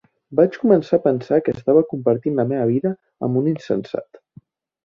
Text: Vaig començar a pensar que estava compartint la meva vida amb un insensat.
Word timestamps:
Vaig 0.37 0.55
començar 0.61 0.97
a 1.01 1.03
pensar 1.03 1.39
que 1.49 1.53
estava 1.57 1.83
compartint 1.91 2.41
la 2.41 2.47
meva 2.53 2.65
vida 2.73 2.95
amb 3.29 3.41
un 3.43 3.55
insensat. 3.55 4.23